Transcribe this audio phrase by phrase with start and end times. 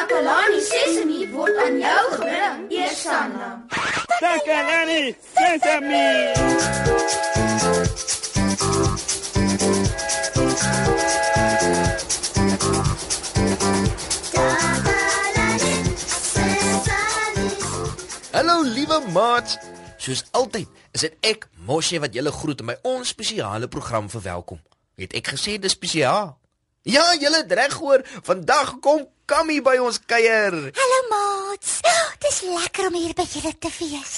[0.00, 3.48] Takalani Sesemi word aan jou gebring, Eersanna.
[4.22, 6.06] Takalani Sesame.
[18.32, 19.58] Hallo liewe maats.
[20.00, 24.64] Soos altyd is dit ek Moshe wat julle groet in my onspesiale program verwelkom.
[24.96, 26.38] Het ek gesê dis spesiaal?
[26.88, 28.00] Ja, julle het reg gehoor.
[28.24, 30.54] Vandag kom Kammy by ons kuier.
[30.74, 31.76] Hallo maats.
[32.24, 34.14] Dis lekker om hier by julle te wees.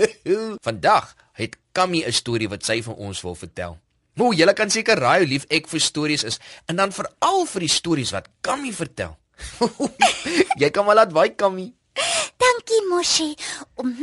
[0.66, 1.08] Vandag
[1.40, 3.74] het Kammy 'n storie wat sy vir ons wil vertel.
[4.14, 6.38] Hoe julle kan seker raai hoe lief ek vir stories is
[6.70, 9.18] en dan veral vir die stories wat Kammy vertel.
[10.62, 11.66] Jy kan maar laat waai Kammy.
[12.44, 13.34] Dankie Moshi.
[13.82, 13.98] Um,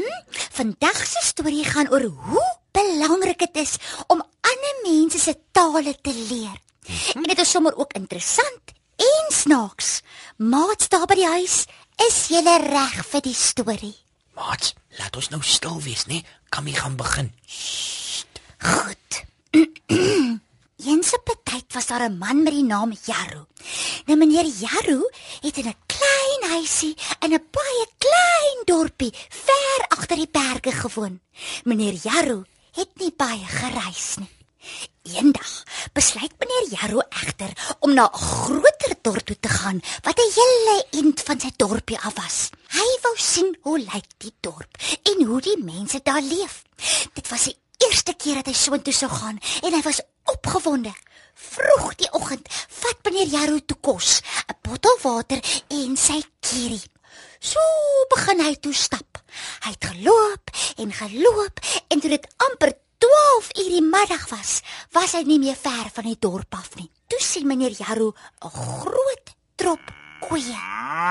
[0.52, 3.80] vandag se storie gaan oor hoe belangrik dit is
[4.12, 6.60] om ander mense se tale te leer.
[7.16, 8.81] En dit is sommer ook interessant
[9.32, 10.02] snaaks.
[10.38, 11.66] Maats daar by die huis,
[12.08, 13.96] is julle reg vir die storie?
[14.36, 16.22] Maats, laat ons nou stil wees, né?
[16.50, 17.32] Kammy gaan begin.
[18.62, 19.24] Goed.
[20.82, 23.46] Eens op 'n tyd was daar 'n man met die naam Jaru.
[24.06, 25.10] Nou meneer Jaru
[25.42, 31.20] het in 'n klein huisie in 'n baie klein dorpie ver agter die berge gewoon.
[31.64, 34.30] Meneer Jaru het nie baie gereis nie.
[35.02, 35.64] Eendag
[35.98, 40.86] besluit meneer Jaru egter om na 'n groter dorp toe te gaan wat 'n hele
[40.92, 42.50] eind van sy dorpie af was.
[42.70, 46.62] Hy wou sien hoe lyk die dorp en hoe die mense daar leef.
[47.14, 50.94] Dit was die eerste keer dat hy soontoe sou gaan en hy was opgewonde.
[51.34, 56.86] Vroeg die oggend vat meneer Jaru toe kos, 'n bottel water en sy kierie.
[57.40, 57.60] So
[58.10, 59.18] begin hy toe stap.
[59.64, 62.74] Hy het geloop en geloop en toe dit amper
[63.52, 64.62] 12 uur die middag was,
[64.92, 66.88] was hy nie meer ver van die dorp af nie.
[67.12, 69.80] Toe sien meneer Jaru 'n groot trop
[70.22, 70.56] koeie.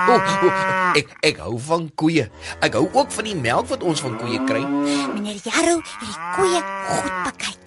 [0.09, 2.31] O, oh, oh, ek ek hou van koeie.
[2.61, 4.63] Ek hou ook van die melk wat ons van koeie kry.
[5.13, 7.65] Meneer Jaru het die koeie goed bekyk.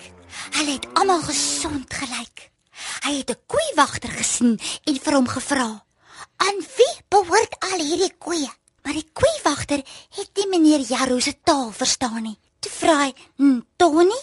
[0.59, 2.50] Hulle het almal gesond gelyk.
[3.04, 5.84] Hy het 'n koeiwagter gesien en vir hom gevra:
[6.37, 8.50] "Aan wie behoort al hierdie koeie?"
[8.82, 9.81] Maar die koeiwagter
[10.16, 12.38] het nie meneer Jaru se taal verstaan nie.
[12.64, 13.12] Toe vra hy:
[13.76, 14.20] "Tony,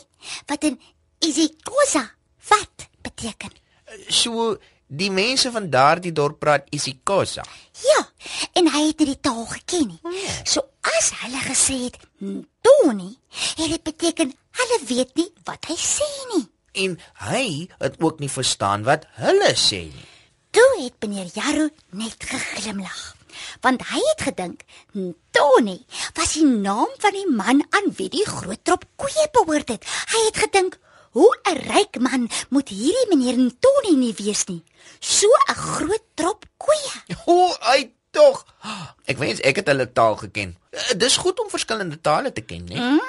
[0.50, 0.80] wat in
[1.22, 2.04] isiXhosa
[2.50, 3.54] wat beteken?"
[4.10, 4.58] So
[4.88, 7.46] die mense van daardie dorp praat isiXhosa.
[7.86, 8.02] Ja,
[8.58, 10.02] en hy het die taal geken nie.
[10.44, 10.66] So
[10.98, 12.00] as hulle gesê het
[12.66, 13.14] Tony,
[13.60, 16.46] het dit beteken hulle weet nie wat hy sê nie.
[16.86, 16.98] En
[17.28, 17.46] hy
[17.78, 20.08] het ook nie verstaan wat hulle sê nie.
[20.52, 23.16] Toe het meneer Jaru net geglimlag,
[23.62, 24.62] want hy het gedink
[25.32, 25.78] Tony
[26.16, 29.86] was die naam van die man aan wie die groot trop koeie behoort het.
[30.12, 30.78] Hy het gedink,
[31.12, 34.64] hoe 'n ryk man moet hierdie meneer Tony nie wees nie.
[35.00, 36.92] So 'n groot trop koeie.
[37.26, 38.46] Hoe uit tog.
[39.06, 40.58] Ek wens ek het hulle taal geken.
[40.70, 42.76] Eh, Dis goed om verskillende tale te ken, né?
[42.76, 43.00] Mm.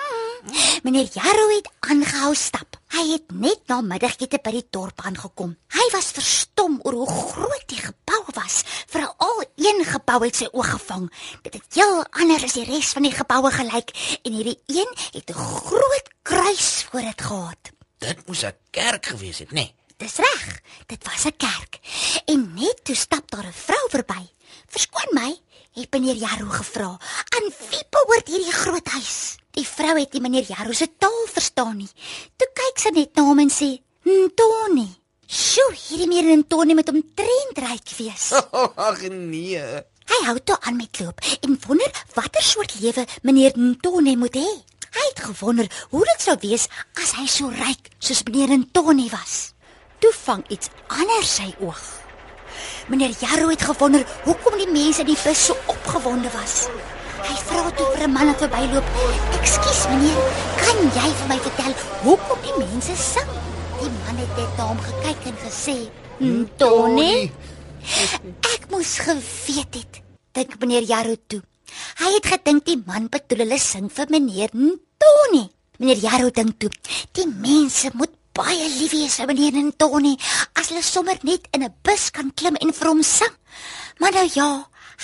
[0.84, 2.76] Meneer Jaru het aangehou stap.
[2.92, 5.54] Hy het net na middagete by die dorp aangekom.
[5.72, 8.62] Hy was verstom oor hoe groot die gebou was.
[8.92, 9.12] Veral
[9.56, 11.06] een gebou het sy oog gevang.
[11.42, 13.92] Dit het heel anders as die res van die geboue gelyk
[14.22, 17.70] en hierdie een het 'n groot kruis voor dit gehad.
[17.98, 19.72] Dit moes 'n kerk gewees het, né?
[19.96, 20.60] Dis reg.
[20.86, 21.78] Dit was 'n kerk.
[22.26, 24.22] En net toe stap daar 'n vrou verby.
[24.66, 25.40] "Verskoon my,"
[25.72, 26.98] het meneer Jaru gevra.
[27.36, 31.76] "Aan wie behoort hierdie groot huis?" Die vrou het nie meneer Jaru se taal verstaan
[31.76, 31.90] nie.
[32.40, 33.70] Toe kyk sy net na hom en sê:
[34.08, 34.88] "Ntoni."
[35.28, 38.32] "Sjoe, hierdie meneer Ntoni moet omtrent ryk wees."
[38.88, 39.64] Ag nee.
[40.12, 44.50] Hy hou toe aan met loop en wonder watter soort lewe meneer Ntoni moet hê.
[44.92, 46.68] Hy het gewonder hoe dit sou wees
[47.00, 49.52] as hy so ryk soos meneer Ntoni was.
[50.00, 51.82] Toe vang iets anders sy oog.
[52.88, 56.66] Meneer Jaru het gewonder hoekom die mense in die bus so opgewonde was.
[57.22, 58.86] Hy vra toe vir 'n man wat verbyloop:
[59.38, 60.18] "Ekskuus meneer,
[60.58, 61.72] kan jy vir my vertel
[62.04, 63.30] hoekom die mense sing?"
[63.78, 65.76] Die man het net na hom gekyk en gesê:
[66.18, 67.30] "Ntoni."
[68.54, 71.42] Ek moes geweet het, dink meneer Jaru toe.
[72.02, 75.44] Hy het gedink die man bedoel hulle sing vir meneer Ntoni.
[75.78, 76.70] Meneer Jaru dink toe,
[77.12, 80.18] die mense moet baie lief wees vir meneer Ntoni
[80.58, 83.34] as hulle sommer net in 'n bus kan klim en vir hom sing.
[84.02, 84.46] Maar nou ja,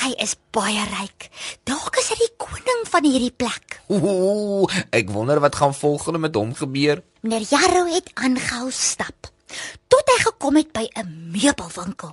[0.02, 1.28] hy is baie ryk.
[1.70, 3.76] Dalk is hy die koning van hierdie plek.
[3.94, 7.04] Ooh, ek wonder wat gaan volgende met hom gebeur.
[7.22, 9.30] Meneer Jarro het aangehou stap
[9.88, 12.10] tot hy gekom het by 'n meubelwinkel.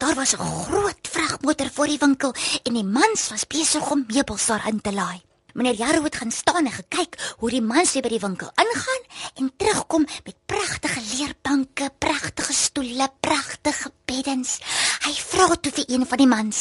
[0.00, 2.34] Daar was 'n groot vragmotor voor die winkel
[2.64, 5.20] en die mans was besig om meubels daarin te laai.
[5.52, 9.02] Meneer Jarro het gaan staan en gekyk hoe die mans by die winkel ingaan
[9.34, 14.58] en terugkom met pragtige leerbanke, pragtige stoele, pragtige beddens.
[15.04, 16.60] Hy vra toe vir een van die mans: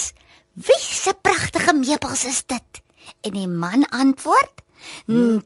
[0.53, 2.81] Wie se pragtige meubels is dit?
[3.21, 4.61] En die man antwoord: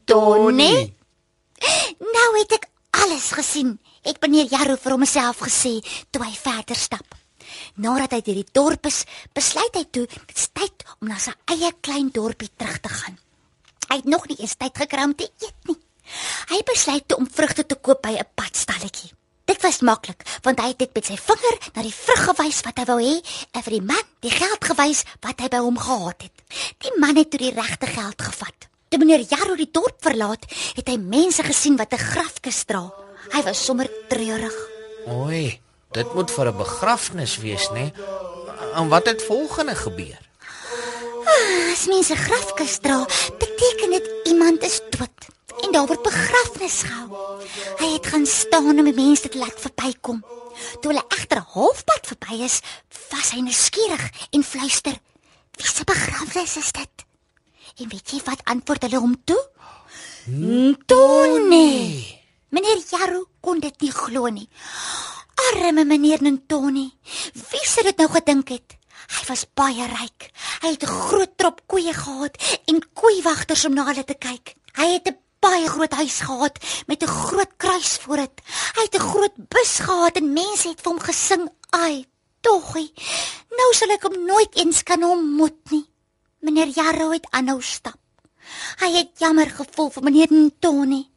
[0.05, 0.93] "Tony."
[1.99, 5.77] Nou het ek alles gesien, het meneer Jaru vir homself gesê
[6.09, 7.13] toe hy verder stap.
[7.75, 9.03] Nadat hy deur die dorp is,
[9.33, 13.14] besluit hy toe dit is tyd om na sy eie klein dorpie terug te gaan.
[14.75, 15.77] Tyd gekry om te eet nie.
[16.51, 19.11] Hy besluit toe om vrugte te koop by 'n padstalletjie.
[19.45, 22.77] Dit was maklik, want hy het net met sy vinger na die vrug gewys wat
[22.77, 23.21] hy wou hê
[23.53, 26.43] en vir die man die geld gewys wat hy by hom gehad het.
[26.81, 28.67] Die man het toe die regte geld gevat.
[28.89, 30.45] Toe meneer Jaro die dorp verlaat,
[30.75, 32.91] het hy mense gesien wat 'n grafkis dra.
[33.31, 34.55] Hy was sommer treurig.
[35.07, 35.61] Oei,
[35.91, 37.93] dit moet vir 'n begrafnis wees, né?
[38.75, 40.19] En wat het volgende gebeur?
[41.71, 43.05] As mense grafkis dra,
[43.39, 45.33] beteken dit iemand is dood
[45.63, 47.25] en daar word begrafnis gehou.
[47.79, 50.21] Hy het gaan staan om die mense te laat verbykom.
[50.81, 52.59] Toe hulle egter halfpad verby is,
[53.11, 54.99] was hy nuuskierig en fluister:
[55.55, 57.05] "Wie se begrafnis is dit?"
[57.75, 59.41] En weet jy wat antwoord hulle hom toe?
[60.25, 61.71] Ntoni.
[62.49, 64.47] Meneer Jaru kon dit nie glo nie.
[65.51, 66.87] Arme meneer Ntoni.
[67.51, 68.77] Wie sou dit nou gedink het?
[69.13, 70.31] Hy was baie ryk.
[70.61, 72.35] Hy het 'n groot trop koeie gehad
[72.65, 74.55] en koeiwagters om na hulle te kyk.
[74.75, 76.57] Hy het 'n baie groot huis gehad
[76.87, 78.41] met 'n groot kruis voor dit.
[78.75, 81.49] Hy het 'n groot bus gehad en mense het vir hom gesing.
[81.69, 82.05] Ai,
[82.41, 82.93] toggie.
[83.49, 85.85] Nou sal ek hom nooit eens kan ontmoet nie.
[86.39, 87.99] Meneer Jarro het aanhou stap.
[88.79, 91.09] Hy het jammer gevoel vir meneer Ntoni.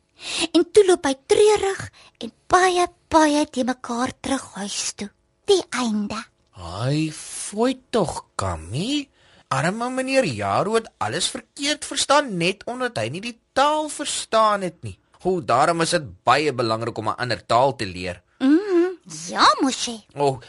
[0.52, 5.08] En toe loop hy treurig en baie baie te mekaar terug huis toe.
[5.48, 6.18] Die einde.
[6.52, 7.12] Ai,
[7.48, 9.08] fooi tog, Kammy.
[9.48, 14.82] Arme meneer Jaro het alles verkeerd verstaan net omdat hy nie die taal verstaan het
[14.84, 14.98] nie.
[15.24, 18.22] Hoe daarom is dit baie belangrik om 'n ander taal te leer.
[18.38, 19.00] Mhm.
[19.28, 20.04] Ja, mosie.
[20.14, 20.40] O, oh,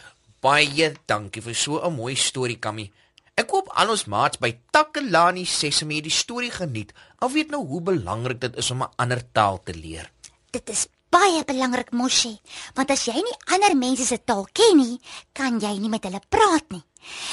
[0.42, 2.92] baie dankie vir so 'n mooi storie, Kammy.
[3.36, 6.94] Ek hoop al ons maats by Takelani Sesame die storie geniet.
[7.20, 10.12] Al weet nou hoe belangrik dit is om 'n ander taal te leer.
[10.52, 12.40] Dit is baie belangrik, mosie,
[12.76, 15.00] want as jy nie ander mense se taal ken nie,
[15.34, 16.84] kan jy nie met hulle praat nie.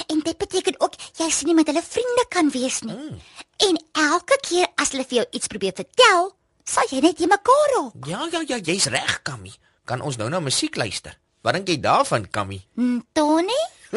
[0.06, 2.96] En dit beteken ook jy sien nie met hulle vriende kan wees nie.
[2.96, 3.20] Mm.
[3.68, 6.32] En elke keer as hulle vir jou iets probeer vertel,
[6.64, 8.06] sal jy net jy mekaar op.
[8.06, 9.54] Ja, ja, ja, jy's reg, Kammy.
[9.84, 11.16] Kan ons nou na musiek luister?
[11.46, 12.58] Wat dink jy daarvan, Kammy?
[12.74, 13.60] Hm, Tony?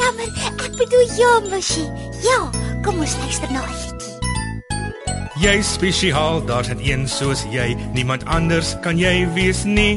[0.00, 0.30] ja, maar
[0.66, 1.86] ek bedoel ja, mosie.
[2.26, 2.40] Ja,
[2.84, 4.10] kom ons luister na 'n liedjie.
[5.40, 7.72] Jy spesiaal, daar's net een soos jy.
[7.94, 9.96] Niemand anders kan jy wees nie.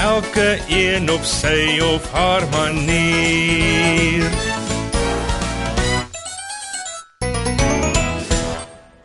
[0.00, 4.30] elke een op sy of haar manier.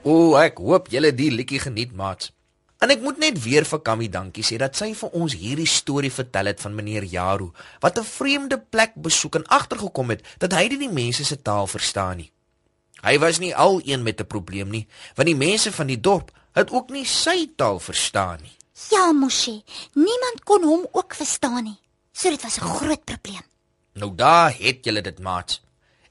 [0.06, 2.32] O, ek hoop julle die liedjie geniet, maats.
[2.80, 6.12] En ek moet net weer vir Kammy dankie sê dat sy vir ons hierdie storie
[6.14, 7.52] vertel het van meneer Jaru
[7.84, 11.68] wat 'n vreemde plek besoek en agtergekom het dat hy nie die mense se taal
[11.68, 12.32] verstaan nie.
[13.02, 16.32] Hy was nie al een met 'n probleem nie, want die mense van die dorp
[16.54, 18.56] het ook nie sy taal verstaan nie.
[18.76, 19.64] Ja, mosie.
[19.94, 21.80] Niemand kon hom ook verstaan nie.
[22.12, 23.44] So dit was 'n groot probleem.
[23.94, 25.62] Nou daar het julle dit, maats.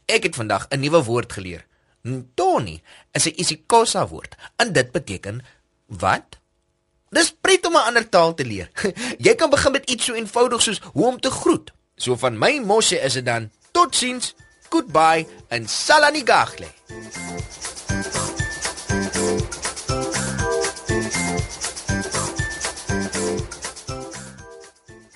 [0.06, 1.66] Ek het vandag 'n nuwe woord geleer.
[2.02, 5.44] Ntoni is 'n isiXhosa woord en dit beteken
[5.86, 6.38] wat?
[7.10, 8.70] Dis pret om 'n ander taal te leer.
[9.26, 11.72] Jy kan begin met iets so eenvoudig soos hoe om te groet.
[11.96, 14.34] So van my mosie is dit dan totsiens,
[14.68, 16.66] goodbye en salanigagle.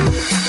[0.00, 0.39] Thank.